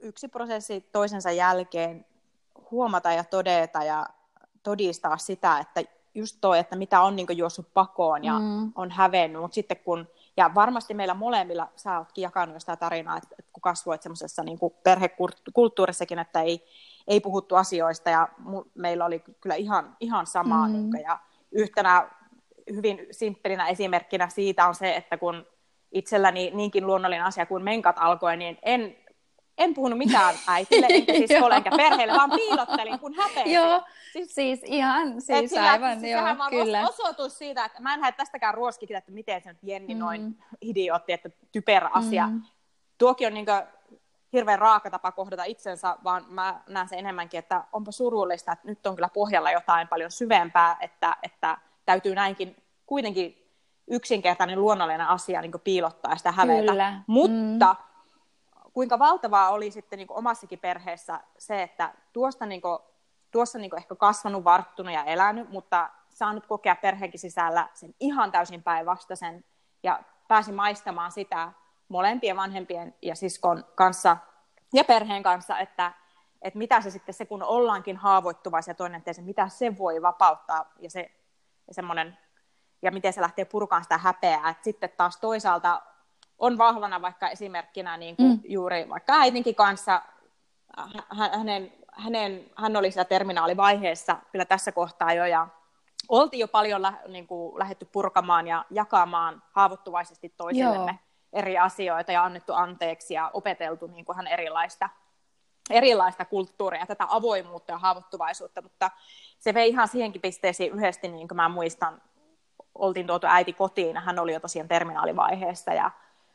yksi 0.00 0.28
prosessi 0.28 0.80
toisensa 0.80 1.30
jälkeen 1.30 2.06
huomata 2.70 3.12
ja 3.12 3.24
todeta 3.24 3.84
ja 3.84 4.06
todistaa 4.62 5.16
sitä, 5.18 5.58
että 5.58 5.97
just 6.18 6.38
toi, 6.40 6.58
että 6.58 6.76
mitä 6.76 7.00
on 7.00 7.16
niin 7.16 7.36
juossut 7.36 7.74
pakoon 7.74 8.24
ja 8.24 8.38
mm. 8.38 8.72
on 8.74 8.90
hävennyt, 8.90 9.42
mutta 9.42 9.54
sitten 9.54 9.76
kun, 9.76 10.08
ja 10.36 10.50
varmasti 10.54 10.94
meillä 10.94 11.14
molemmilla, 11.14 11.68
sä 11.76 11.98
ootkin 11.98 12.22
jakanut 12.22 12.60
sitä 12.60 12.76
tarinaa, 12.76 13.16
että, 13.16 13.34
että 13.38 13.52
kun 13.52 13.60
kasvoit 13.60 14.02
semmoisessa 14.02 14.42
niin 14.42 14.58
perhekulttuurissakin, 14.82 16.18
että 16.18 16.42
ei, 16.42 16.64
ei 17.06 17.20
puhuttu 17.20 17.54
asioista 17.54 18.10
ja 18.10 18.28
mu, 18.38 18.64
meillä 18.74 19.04
oli 19.04 19.22
kyllä 19.40 19.54
ihan, 19.54 19.96
ihan 20.00 20.26
samaa. 20.26 20.68
Mm. 20.68 20.72
Niin 20.72 20.90
kuin, 20.90 21.02
ja 21.02 21.18
yhtenä 21.52 22.08
hyvin 22.70 23.06
simppelinä 23.10 23.68
esimerkkinä 23.68 24.28
siitä 24.28 24.68
on 24.68 24.74
se, 24.74 24.96
että 24.96 25.16
kun 25.16 25.46
itselläni 25.92 26.50
niinkin 26.54 26.86
luonnollinen 26.86 27.24
asia 27.24 27.46
kuin 27.46 27.64
menkat 27.64 27.96
alkoi, 27.98 28.36
niin 28.36 28.58
en 28.62 28.96
en 29.58 29.74
puhunut 29.74 29.98
mitään 29.98 30.34
äitille, 30.46 30.86
enkä 30.90 31.12
siskolle, 31.26 31.56
enkä 31.56 31.70
perheelle, 31.76 32.12
vaan 32.12 32.30
piilottelin, 32.30 32.98
kun 32.98 33.14
häpeäsin. 33.14 33.52
Joo, 33.52 33.82
siis, 34.12 34.34
siis 34.34 34.60
ihan, 34.64 35.20
siis 35.20 35.50
sillä, 35.50 35.70
aivan, 35.70 36.00
siis 36.00 36.12
joo, 36.12 36.20
sehän 36.20 36.36
kyllä. 36.50 36.82
Os- 36.82 36.88
osoitus 36.88 37.38
siitä, 37.38 37.64
että 37.64 37.82
mä 37.82 37.94
en 37.94 38.00
lähde 38.00 38.16
tästäkään 38.16 38.54
ruoskikita, 38.54 38.98
että 38.98 39.12
miten 39.12 39.42
se 39.42 39.48
nyt 39.48 39.58
Jenni 39.62 39.94
mm. 39.94 40.00
noin 40.00 40.38
idiootti, 40.60 41.12
että 41.12 41.30
typerä 41.52 41.90
asia. 41.92 42.26
Mm. 42.26 42.42
Tuokin 42.98 43.26
on 43.26 43.34
niin 43.34 43.46
hirveän 44.32 44.58
raaka 44.58 44.90
tapa 44.90 45.12
kohdata 45.12 45.44
itsensä, 45.44 45.96
vaan 46.04 46.24
mä 46.28 46.60
näen 46.68 46.88
sen 46.88 46.98
enemmänkin, 46.98 47.38
että 47.38 47.64
onpa 47.72 47.92
surullista, 47.92 48.52
että 48.52 48.68
nyt 48.68 48.86
on 48.86 48.94
kyllä 48.94 49.08
pohjalla 49.08 49.50
jotain 49.50 49.88
paljon 49.88 50.10
syvempää, 50.10 50.76
että, 50.80 51.16
että 51.22 51.58
täytyy 51.84 52.14
näinkin 52.14 52.56
kuitenkin 52.86 53.48
yksinkertainen 53.90 54.60
luonnollinen 54.60 55.06
asia 55.06 55.40
niin 55.40 55.52
piilottaa 55.64 56.16
sitä 56.16 56.32
hävetä. 56.32 56.72
Kyllä. 56.72 57.02
Mutta 57.06 57.74
mm. 57.74 57.87
Kuinka 58.78 58.98
valtavaa 58.98 59.50
oli 59.50 59.70
sitten 59.70 59.96
niin 59.96 60.06
omassakin 60.10 60.58
perheessä 60.58 61.20
se, 61.38 61.62
että 61.62 61.94
tuosta 62.12 62.46
niin 62.46 62.60
kuin, 62.60 62.78
tuossa 63.30 63.58
niin 63.58 63.76
ehkä 63.76 63.94
kasvanut, 63.94 64.44
varttunut 64.44 64.92
ja 64.92 65.04
elänyt, 65.04 65.50
mutta 65.50 65.90
saanut 66.08 66.46
kokea 66.46 66.76
perheenkin 66.76 67.20
sisällä 67.20 67.68
sen 67.74 67.94
ihan 68.00 68.32
täysin 68.32 68.62
päinvastaisen 68.62 69.44
ja 69.82 70.02
pääsin 70.28 70.54
maistamaan 70.54 71.12
sitä 71.12 71.52
molempien 71.88 72.36
vanhempien 72.36 72.94
ja 73.02 73.14
siskon 73.14 73.64
kanssa 73.74 74.16
ja 74.72 74.84
perheen 74.84 75.22
kanssa, 75.22 75.58
että, 75.58 75.92
että 76.42 76.58
mitä 76.58 76.80
se 76.80 76.90
sitten 76.90 77.14
se, 77.14 77.26
kun 77.26 77.42
ollaankin 77.42 77.96
haavoittuvaisia 77.96 78.74
toinen 78.74 79.02
teisen, 79.02 79.24
mitä 79.24 79.48
se 79.48 79.78
voi 79.78 80.02
vapauttaa 80.02 80.72
ja 80.80 80.90
se 80.90 81.10
ja 81.68 81.74
semmoinen 81.74 82.18
ja 82.82 82.90
miten 82.90 83.12
se 83.12 83.20
lähtee 83.20 83.44
purkaan 83.44 83.82
sitä 83.82 83.98
häpeää. 83.98 84.50
Et 84.50 84.64
sitten 84.64 84.90
taas 84.96 85.16
toisaalta 85.16 85.82
on 86.38 86.58
vahvana 86.58 87.02
vaikka 87.02 87.28
esimerkkinä 87.28 87.96
niin 87.96 88.16
kuin 88.16 88.30
mm. 88.30 88.40
juuri 88.44 88.88
vaikka 88.88 89.12
äitinkin 89.12 89.54
kanssa, 89.54 90.02
hänen, 91.32 91.72
hänen, 91.92 92.44
hän 92.56 92.76
oli 92.76 92.90
siellä 92.90 93.08
terminaalivaiheessa 93.08 94.16
kyllä 94.32 94.44
tässä 94.44 94.72
kohtaa 94.72 95.12
jo, 95.12 95.24
ja 95.24 95.48
oltiin 96.08 96.40
jo 96.40 96.48
paljon 96.48 96.82
lä, 96.82 96.92
niin 97.08 97.26
kuin, 97.26 97.58
lähetty 97.58 97.84
purkamaan 97.92 98.46
ja 98.46 98.64
jakamaan 98.70 99.42
haavoittuvaisesti 99.52 100.34
toisillemme 100.36 100.90
Joo. 100.90 101.42
eri 101.42 101.58
asioita 101.58 102.12
ja 102.12 102.24
annettu 102.24 102.52
anteeksi 102.52 103.14
ja 103.14 103.30
opeteltu 103.32 103.86
niin 103.86 104.04
kuin 104.04 104.16
hän 104.16 104.26
erilaista, 104.26 104.88
erilaista 105.70 106.24
kulttuuria, 106.24 106.86
tätä 106.86 107.06
avoimuutta 107.08 107.72
ja 107.72 107.78
haavoittuvaisuutta, 107.78 108.62
mutta 108.62 108.90
se 109.38 109.54
vei 109.54 109.68
ihan 109.68 109.88
siihenkin 109.88 110.22
pisteeseen 110.22 110.72
yhdesti, 110.72 111.08
niin 111.08 111.28
kuin 111.28 111.36
mä 111.36 111.48
muistan, 111.48 112.02
oltiin 112.74 113.06
tuotu 113.06 113.26
äiti 113.30 113.52
kotiin, 113.52 113.96
hän 113.96 114.18
oli 114.18 114.32
jo 114.32 114.40
tosiaan 114.40 114.68
terminaalivaiheessa, 114.68 115.74
ja, 115.74 115.90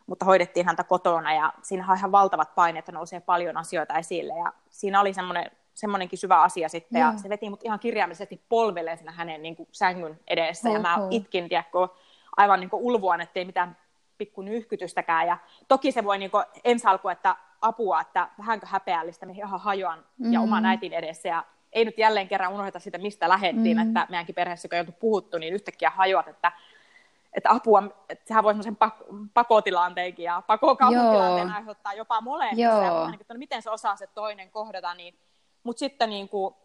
mutta 0.07 0.25
hoidettiin 0.25 0.65
häntä 0.65 0.83
kotona, 0.83 1.33
ja 1.33 1.53
siinä 1.62 1.86
on 1.89 1.98
ihan 1.98 2.12
valtavat 2.12 2.55
paineet, 2.55 2.83
että 2.83 2.91
nousee 2.91 3.19
paljon 3.19 3.57
asioita 3.57 3.98
esille, 3.98 4.33
ja 4.33 4.53
siinä 4.69 5.01
oli 5.01 5.13
semmoinen 5.13 5.51
semmoinenkin 5.74 6.19
syvä 6.19 6.41
asia 6.41 6.69
sitten, 6.69 7.00
ja, 7.00 7.12
ja 7.12 7.17
se 7.17 7.29
veti 7.29 7.50
mut 7.50 7.63
ihan 7.63 7.79
kirjaimellisesti 7.79 8.41
polvelleen 8.50 8.98
siinä 8.98 9.12
hänen 9.12 9.41
niin 9.41 9.55
kuin, 9.55 9.69
sängyn 9.72 10.19
edessä, 10.27 10.69
Oho. 10.69 10.77
ja 10.77 10.81
mä 10.81 10.98
itkin, 11.10 11.50
tiedätkö, 11.50 11.88
aivan 12.38 12.60
niin 12.60 12.69
ulvoan, 12.74 13.22
ettei 13.22 13.45
mitään 13.45 13.77
pikku 14.17 14.41
nyhkytystäkään, 14.41 15.27
ja 15.27 15.38
toki 15.67 15.91
se 15.91 16.03
voi 16.03 16.17
niin 16.17 16.31
kuin, 16.31 16.45
ensi 16.63 16.88
alku, 16.88 17.10
että 17.10 17.36
apua, 17.62 18.01
että 18.01 18.29
vähänkö 18.38 18.67
häpeällistä, 18.67 19.25
me 19.25 19.33
ihan 19.33 19.60
hajoan, 19.60 20.00
mm-hmm. 20.00 20.33
ja 20.33 20.41
oman 20.41 20.65
äitin 20.65 20.93
edessä, 20.93 21.29
ja 21.29 21.43
ei 21.74 21.86
nyt 21.86 21.98
jälleen 21.98 22.27
kerran 22.27 22.53
unohdeta 22.53 22.79
sitä, 22.79 22.98
mistä 22.98 23.29
lähettiin, 23.29 23.77
mm-hmm. 23.77 23.88
että 23.88 24.07
meidänkin 24.10 24.36
perheessä, 24.36 24.67
kun 24.67 24.79
on 24.79 24.93
puhuttu, 25.00 25.38
niin 25.38 25.53
yhtäkkiä 25.53 25.89
hajoat, 25.89 26.27
että, 26.27 26.51
että 27.33 27.51
apua, 27.51 27.83
että 28.09 28.27
sehän 28.27 28.43
voi 28.43 28.53
semmoisen 28.53 28.75
pak- 28.75 29.03
pakotilanteenkin 29.33 30.25
ja 30.25 30.43
pakokaupuntilanteen 30.47 31.51
aiheuttaa 31.51 31.93
jopa 31.93 32.21
molemmissa, 32.21 32.83
ja 32.83 33.07
niin, 33.07 33.21
että 33.21 33.33
no, 33.33 33.37
miten 33.37 33.61
se 33.61 33.69
osaa 33.69 33.95
se 33.95 34.07
toinen 34.07 34.51
kohdata, 34.51 34.93
niin, 34.93 35.19
mutta 35.63 35.79
sitten 35.79 36.09
niin 36.09 36.29
kuin, 36.29 36.55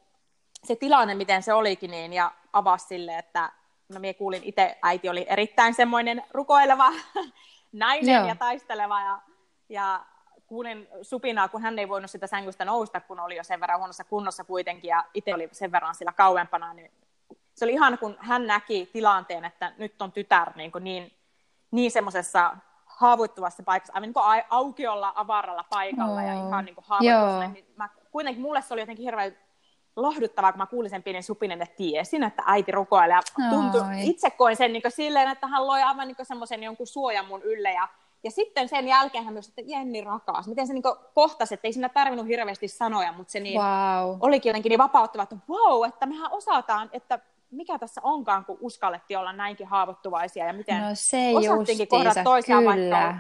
se 0.65 0.77
tilanne, 0.77 1.15
miten 1.15 1.43
se 1.43 1.53
olikin, 1.53 1.91
niin, 1.91 2.13
ja 2.13 2.33
avasi 2.53 2.87
sille, 2.87 3.19
että 3.19 3.53
no 3.89 4.01
minä 4.01 4.15
kuulin 4.15 4.43
itse, 4.45 4.79
äiti 4.83 5.09
oli 5.09 5.27
erittäin 5.29 5.75
semmoinen 5.75 6.23
rukoileva 6.31 6.93
nainen 7.73 8.15
Joo. 8.15 8.29
ja 8.29 8.37
taisteleva, 8.37 9.01
ja, 9.01 9.21
ja 9.69 10.05
kuulin 10.47 10.89
supinaa, 11.03 11.49
kun 11.49 11.63
hän 11.63 11.79
ei 11.79 11.89
voinut 11.89 12.11
sitä 12.11 12.27
sängystä 12.27 12.65
nousta, 12.65 13.01
kun 13.01 13.21
oli 13.21 13.37
jo 13.37 13.45
sen 13.45 13.61
verran 13.61 13.79
huonossa 13.79 14.05
kunnossa 14.05 14.45
kuitenkin, 14.45 14.89
ja 14.89 15.05
itse 15.15 15.35
oli 15.35 15.49
sen 15.53 15.73
verran 15.73 15.95
sillä 15.95 16.13
kauempana, 16.13 16.75
niin 16.75 16.91
se 17.59 17.65
oli 17.65 17.73
ihan 17.73 17.99
kun 17.99 18.17
hän 18.19 18.47
näki 18.47 18.91
tilanteen, 18.93 19.45
että 19.45 19.73
nyt 19.79 20.03
on 20.03 20.13
tytär 20.13 20.53
niin, 20.57 20.73
niin, 20.81 21.13
niin 21.71 21.91
semmoisessa 21.91 22.57
haavoittuvassa 22.85 23.63
paikassa, 23.63 23.93
aivan 23.93 24.09
niin 24.09 24.45
aukiolla, 24.51 25.13
avaralla 25.17 25.65
paikalla, 25.71 26.21
oh. 26.21 26.27
ja 26.27 26.35
ihan 26.35 26.65
niin 26.65 26.77
haavoittuvassa, 26.83 27.49
niin 27.49 27.67
mä, 27.77 27.89
kuitenkin 28.11 28.43
mulle 28.43 28.63
se 28.63 28.75
oli 28.75 28.83
jotenkin 28.83 29.05
hirveän 29.05 29.37
lohduttavaa, 29.97 30.53
kun 30.53 30.59
mä 30.59 30.67
kuulin 30.67 30.91
sen 30.91 31.03
pienen 31.03 31.23
supinen, 31.23 31.63
että 31.63 31.77
tiesin, 31.77 32.23
että 32.23 32.43
äiti 32.47 32.73
rukoilee. 32.73 33.17
Ja 33.17 33.51
tuntui, 33.51 33.83
itse 34.03 34.31
koin 34.31 34.57
sen 34.57 34.73
niin 34.73 34.83
silleen, 34.89 35.29
että 35.29 35.47
hän 35.47 35.67
loi 35.67 35.83
aivan 35.83 36.09
niin 36.09 36.17
semmoisen 36.23 36.63
jonkun 36.63 36.87
suojan 36.87 37.27
mun 37.27 37.43
ylle. 37.43 37.73
Ja 37.73 37.89
ja 38.25 38.31
sitten 38.31 38.69
sen 38.69 38.89
jälkeen 38.89 39.25
hän 39.25 39.33
myös, 39.33 39.49
että 39.49 39.63
Jenni 39.67 40.01
rakas, 40.01 40.49
miten 40.49 40.67
se 40.67 40.73
niin 40.73 40.83
kohtasi, 41.15 41.55
että 41.55 41.69
ei 41.69 41.73
siinä 41.73 41.89
tarvinnut 41.89 42.27
hirveästi 42.27 42.69
sanoja, 42.69 43.13
mutta 43.13 43.33
se 43.33 43.41
niin, 43.41 43.61
wow. 43.61 44.17
olikin 44.21 44.51
jotenkin 44.51 44.71
niin 44.71 44.79
vapauttava, 44.79 45.23
että 45.23 45.37
wow, 45.49 45.87
että 45.89 46.07
mehän 46.07 46.33
osataan, 46.33 46.91
että 46.93 47.19
mikä 47.51 47.79
tässä 47.79 48.01
onkaan, 48.05 48.45
kun 48.45 48.59
uskallettiin 48.61 49.19
olla 49.19 49.33
näinkin 49.33 49.67
haavoittuvaisia 49.67 50.47
ja 50.47 50.53
miten 50.53 50.81
no 50.83 50.89
se 50.95 51.33
osattiinkin 51.35 51.89
kohdata 51.89 52.25
toisiaan, 52.25 52.65
vaikka 52.65 53.15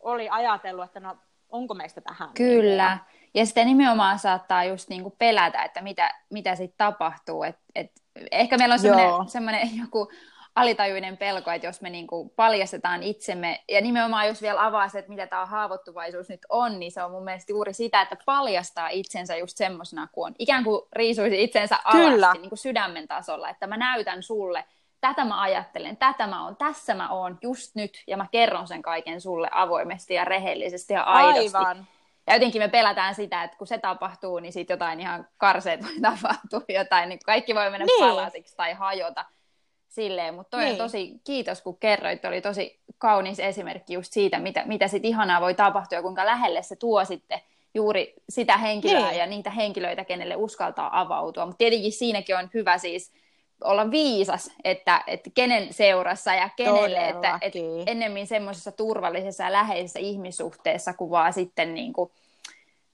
oli 0.00 0.28
ajatellut, 0.28 0.84
että 0.84 1.00
no 1.00 1.16
onko 1.48 1.74
meistä 1.74 2.00
tähän. 2.00 2.30
Kyllä. 2.34 2.88
Niin, 2.94 3.28
ja 3.34 3.46
sitten 3.46 3.66
nimenomaan 3.66 4.18
saattaa 4.18 4.64
just 4.64 4.88
niin 4.88 5.02
kuin 5.02 5.14
pelätä, 5.18 5.62
että 5.62 5.82
mitä, 5.82 6.14
mitä 6.30 6.56
sitten 6.56 6.78
tapahtuu. 6.78 7.42
Et, 7.42 7.58
et 7.74 7.92
ehkä 8.32 8.58
meillä 8.58 8.74
on 9.14 9.28
semmoinen 9.28 9.78
joku 9.78 10.10
alitajuinen 10.54 11.16
pelko, 11.16 11.50
että 11.50 11.66
jos 11.66 11.80
me 11.80 11.90
niin 11.90 12.06
kuin 12.06 12.30
paljastetaan 12.30 13.02
itsemme, 13.02 13.64
ja 13.68 13.80
nimenomaan 13.80 14.26
jos 14.26 14.42
vielä 14.42 14.66
avaa 14.66 14.88
se, 14.88 14.98
että 14.98 15.08
mitä 15.08 15.26
tämä 15.26 15.46
haavoittuvaisuus 15.46 16.28
nyt 16.28 16.40
on, 16.48 16.80
niin 16.80 16.92
se 16.92 17.02
on 17.02 17.10
mun 17.10 17.24
mielestä 17.24 17.52
juuri 17.52 17.72
sitä, 17.72 18.02
että 18.02 18.16
paljastaa 18.26 18.88
itsensä 18.88 19.36
just 19.36 19.56
semmoisena 19.56 20.08
kuin 20.12 20.26
on. 20.26 20.34
Ikään 20.38 20.64
kuin 20.64 20.82
riisuisi 20.92 21.42
itsensä 21.42 21.78
alas 21.84 22.38
niin 22.38 22.48
kuin 22.48 22.58
sydämen 22.58 23.08
tasolla, 23.08 23.50
että 23.50 23.66
mä 23.66 23.76
näytän 23.76 24.22
sulle, 24.22 24.64
tätä 25.00 25.24
mä 25.24 25.40
ajattelen, 25.40 25.96
tätä 25.96 26.26
mä 26.26 26.44
oon, 26.44 26.56
tässä 26.56 26.94
mä 26.94 27.08
oon 27.08 27.38
just 27.42 27.74
nyt, 27.74 28.02
ja 28.06 28.16
mä 28.16 28.26
kerron 28.30 28.68
sen 28.68 28.82
kaiken 28.82 29.20
sulle 29.20 29.48
avoimesti 29.50 30.14
ja 30.14 30.24
rehellisesti 30.24 30.94
ja 30.94 31.02
aidosti. 31.02 31.56
Aivan. 31.56 31.86
Ja 32.26 32.34
jotenkin 32.34 32.62
me 32.62 32.68
pelätään 32.68 33.14
sitä, 33.14 33.42
että 33.42 33.56
kun 33.56 33.66
se 33.66 33.78
tapahtuu, 33.78 34.38
niin 34.38 34.52
sitten 34.52 34.74
jotain 34.74 35.00
ihan 35.00 35.28
karseet 35.36 35.82
voi 35.82 36.00
tapahtua, 36.02 36.60
jotain, 36.68 37.08
niin 37.08 37.18
kaikki 37.24 37.54
voi 37.54 37.70
mennä 37.70 37.86
niin. 37.86 38.08
palasiksi 38.08 38.56
tai 38.56 38.74
hajota 38.74 39.24
silleen, 39.94 40.34
mutta 40.34 40.56
toi 40.56 40.64
niin. 40.64 40.76
tosi, 40.76 41.20
kiitos 41.24 41.62
kun 41.62 41.76
kerroit, 41.76 42.24
oli 42.24 42.40
tosi 42.40 42.80
kaunis 42.98 43.40
esimerkki 43.40 43.94
just 43.94 44.12
siitä, 44.12 44.38
mitä, 44.38 44.62
mitä 44.66 44.88
sit 44.88 45.04
ihanaa 45.04 45.40
voi 45.40 45.54
tapahtua 45.54 45.98
ja 45.98 46.02
kuinka 46.02 46.26
lähelle 46.26 46.62
se 46.62 46.76
tuo 46.76 47.04
sitten 47.04 47.40
juuri 47.74 48.14
sitä 48.28 48.58
henkilöä 48.58 49.08
niin. 49.08 49.18
ja 49.18 49.26
niitä 49.26 49.50
henkilöitä, 49.50 50.04
kenelle 50.04 50.36
uskaltaa 50.36 51.00
avautua. 51.00 51.46
Mutta 51.46 51.58
tietenkin 51.58 51.92
siinäkin 51.92 52.36
on 52.36 52.50
hyvä 52.54 52.78
siis 52.78 53.12
olla 53.64 53.90
viisas, 53.90 54.50
että, 54.64 55.04
että 55.06 55.30
kenen 55.34 55.72
seurassa 55.72 56.34
ja 56.34 56.48
kenelle, 56.56 57.08
että, 57.08 57.38
että 57.40 57.58
ennemmin 57.86 58.26
semmoisessa 58.26 58.72
turvallisessa 58.72 59.44
ja 59.44 59.52
läheisessä 59.52 59.98
ihmissuhteessa, 59.98 60.92
kuvaa 60.92 61.32
sitten 61.32 61.74
niin 61.74 61.92
kuin, 61.92 62.10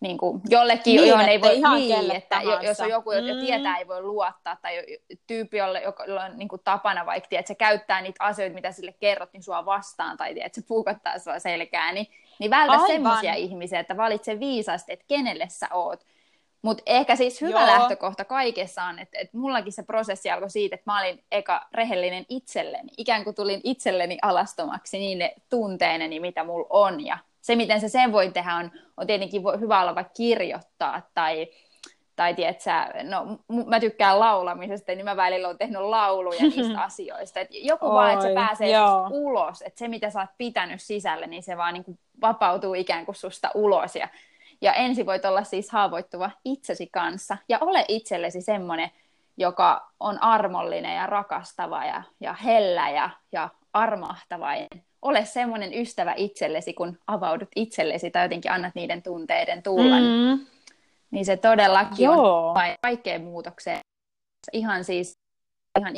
niin 0.01 0.19
kuin 0.19 0.41
jollekin, 0.49 0.97
niin, 0.97 1.09
johon 1.09 1.29
ei 1.29 1.41
voi, 1.41 1.57
ihan 1.57 1.79
niin, 1.79 2.11
että 2.11 2.41
jos 2.63 2.81
on 2.81 2.89
joku, 2.89 3.13
joka 3.13 3.35
mm. 3.35 3.47
tietää, 3.47 3.79
ei 3.79 3.89
voi 3.89 4.03
luottaa, 4.03 4.57
tai 4.63 4.85
tyyppi, 5.27 5.57
jolle, 5.57 5.83
jolla 6.07 6.25
on 6.25 6.39
niin 6.39 6.49
kuin 6.49 6.63
tapana 6.65 7.07
vaikka, 7.07 7.39
että 7.39 7.49
se 7.49 7.55
käyttää 7.55 8.01
niitä 8.01 8.25
asioita, 8.25 8.55
mitä 8.55 8.73
sille 8.73 8.93
kerrot, 8.93 9.33
niin 9.33 9.43
sua 9.43 9.65
vastaan, 9.65 10.17
tai 10.17 10.41
että 10.41 10.61
se 10.61 10.67
puukottaa 10.69 11.19
sua 11.19 11.39
selkää, 11.39 11.93
niin, 11.93 12.07
niin 12.39 12.51
vältä 12.51 12.87
semmoisia 12.87 13.35
ihmisiä, 13.35 13.81
että 13.81 13.97
valitse 13.97 14.41
viisasti, 14.41 14.93
että 14.93 15.05
kenelle 15.09 15.47
sä 15.49 15.67
oot. 15.73 16.01
Mutta 16.63 16.83
ehkä 16.87 17.17
siis 17.17 17.41
hyvä 17.41 17.61
Joo. 17.61 17.67
lähtökohta 17.67 18.25
kaikessa 18.25 18.83
on, 18.85 18.99
että, 18.99 19.19
että 19.19 19.39
mullakin 19.39 19.73
se 19.73 19.83
prosessi 19.83 20.31
alkoi 20.31 20.51
siitä, 20.51 20.75
että 20.75 20.91
mä 20.91 21.01
olin 21.01 21.25
eka 21.33 21.67
rehellinen 21.75 22.27
itselleni. 22.29 22.89
Ikään 22.97 23.25
kuin 23.25 23.37
tulin 23.37 23.61
itselleni 23.65 24.19
alastomaksi 24.23 24.99
niin 24.99 25.19
ne 25.19 25.35
tunteeneni, 25.51 26.21
mitä 26.21 26.45
mulla 26.45 26.67
on. 26.71 27.07
Ja 27.07 27.19
se, 27.41 27.57
miten 27.57 27.81
se 27.81 27.89
sen 27.89 28.13
voi 28.13 28.31
tehdä, 28.33 28.55
on, 28.55 28.71
on 28.97 29.07
tietenkin 29.07 29.43
voi, 29.43 29.61
hyvä 29.61 29.81
olla 29.81 29.95
vaikka 29.95 30.13
kirjoittaa 30.17 31.03
tai, 31.15 31.49
tai 32.17 32.35
tiedätkö, 32.35 32.71
no 33.03 33.39
mä 33.67 33.81
tykkään 33.81 34.21
laulamisesta, 34.21 34.93
niin 34.93 35.05
mä 35.05 35.17
välillä 35.17 35.49
olen 35.49 35.59
tehnyt 35.59 35.83
lauluja 35.83 36.41
niistä 36.41 36.81
asioista. 36.89 37.41
Et 37.41 37.49
joku 37.51 37.87
Oi, 37.87 37.95
vaan, 37.95 38.13
että 38.13 38.29
se 38.29 38.35
pääsee 38.35 38.71
joo. 38.71 39.09
ulos, 39.11 39.63
että 39.63 39.79
se 39.79 39.89
mitä 39.89 40.11
sä 40.11 40.21
oot 40.21 40.31
pitänyt 40.39 40.83
sisälle, 40.83 41.27
niin 41.27 41.43
se 41.43 41.57
vaan 41.57 41.75
niin 41.75 41.85
kuin 41.85 41.99
vapautuu 42.21 42.75
ikään 42.75 43.05
kuin 43.05 43.15
susta 43.15 43.51
ulos. 43.55 43.97
Ja, 43.97 44.09
ja 44.61 44.73
ensin 44.73 45.07
voit 45.07 45.25
olla 45.25 45.45
siis 45.45 45.71
haavoittuva 45.71 46.31
itsesi 46.45 46.87
kanssa 46.87 47.37
ja 47.49 47.59
ole 47.61 47.85
itsellesi 47.89 48.41
semmoinen, 48.41 48.91
joka 49.37 49.91
on 50.01 50.23
armollinen 50.23 50.97
ja 50.97 51.07
rakastava 51.07 51.85
ja, 51.85 52.03
ja 52.21 52.33
hellä 52.33 52.91
ja, 52.91 53.11
ja 53.33 53.49
armahtavainen 53.73 54.88
ole 55.09 55.25
semmoinen 55.25 55.75
ystävä 55.75 56.15
itsellesi, 56.17 56.73
kun 56.73 56.99
avaudut 57.07 57.49
itsellesi 57.57 58.11
tai 58.11 58.25
jotenkin 58.25 58.53
annat 58.53 58.75
niiden 58.75 59.03
tunteiden 59.03 59.63
tulla. 59.63 59.97
Mm. 60.01 60.47
Niin 61.11 61.25
se 61.25 61.37
todellakin 61.37 62.05
Joo. 62.05 62.49
on 62.49 62.55
kaikkeen 62.83 63.25
muutokseen. 63.25 63.81
Ihan 64.53 64.85
siis 64.85 65.13
ihan 65.79 65.95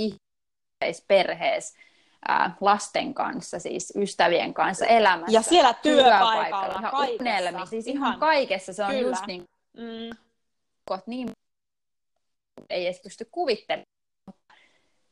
perheessä 1.09 1.79
lasten 2.61 3.14
kanssa, 3.14 3.59
siis 3.59 3.93
ystävien 3.97 4.55
kanssa, 4.55 4.87
elämässä. 4.87 5.33
Ja 5.33 5.43
siellä 5.43 5.75
työpaikalla, 5.75 6.79
ihan 6.79 7.11
unelmi, 7.21 7.67
siis 7.67 7.87
ihan, 7.87 8.09
ihan 8.09 8.21
kaikessa 8.21 8.73
se 8.73 8.85
on 8.85 8.90
Kyllä. 8.90 9.09
just 9.09 9.26
niin, 9.26 9.45
mm. 9.76 10.97
niin 11.07 11.31
ei 12.71 12.87
edes 12.87 13.00
pysty 13.02 13.29
kuvittelemaan. 13.31 13.87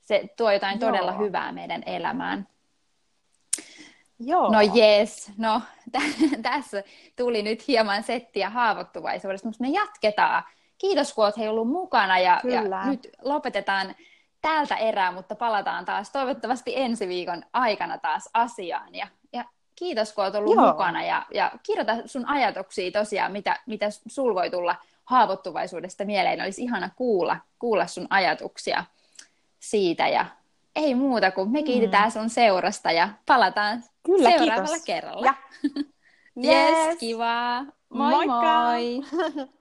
Se 0.01 0.29
tuo 0.37 0.51
jotain 0.51 0.81
Joo. 0.81 0.91
todella 0.91 1.13
hyvää 1.13 1.53
meidän 1.53 1.83
elämään. 1.87 2.49
Joo. 4.21 4.53
No 4.53 4.61
jes, 4.61 5.33
no 5.37 5.63
t- 5.93 6.43
tässä 6.43 6.83
tuli 7.17 7.43
nyt 7.43 7.69
hieman 7.69 8.03
settiä 8.03 8.51
haavoittuvaisuudesta, 8.51 9.49
mutta 9.49 9.65
me 9.65 9.69
jatketaan. 9.69 10.43
Kiitos, 10.79 11.15
kun 11.15 11.25
olet 11.25 11.37
ollut 11.49 11.69
mukana 11.69 12.19
ja, 12.19 12.41
ja 12.45 12.87
nyt 12.87 13.09
lopetetaan 13.23 13.95
tältä 14.43 14.77
erää, 14.77 15.13
mutta 15.13 15.35
palataan 15.35 15.85
taas 15.85 16.11
toivottavasti 16.11 16.73
ensi 16.77 17.09
viikon 17.09 17.43
aikana 17.53 17.99
taas 17.99 18.29
asiaan. 18.35 18.95
Ja, 18.95 19.07
ja 19.33 19.45
kiitos, 19.75 20.13
kun 20.13 20.25
olet 20.25 20.35
ollut 20.35 20.55
Joo. 20.55 20.67
mukana 20.73 21.05
ja, 21.05 21.27
ja 21.35 21.53
kirjoita 21.63 21.97
sun 22.07 22.29
ajatuksia 22.29 22.91
tosiaan, 22.91 23.33
mitä, 23.33 23.61
mitä 23.67 23.87
sul 24.07 24.35
voi 24.35 24.51
tulla 24.51 24.77
haavoittuvaisuudesta 25.05 26.05
mieleen. 26.05 26.43
Olisi 26.43 26.63
ihana 26.63 26.91
kuulla, 26.97 27.37
kuulla 27.59 27.87
sun 27.87 28.07
ajatuksia 28.11 28.85
siitä 29.61 30.09
ja 30.09 30.27
ei 30.79 30.95
muuta 30.95 31.31
kuin 31.31 31.51
me 31.51 31.63
kiitetään 31.63 32.09
mm. 32.09 32.13
sun 32.13 32.31
seurasta 32.31 32.93
ja 32.93 33.09
palataan 33.27 33.83
Kyllä, 34.03 34.31
seuraavalla 34.31 34.67
kiitos. 34.69 34.85
kerralla. 34.85 35.27
Ja. 35.27 35.35
yes, 36.45 36.87
yes, 36.87 36.99
kiva. 36.99 37.65
Moi 37.89 38.11
Moikka. 38.11 38.63
moi! 38.63 39.01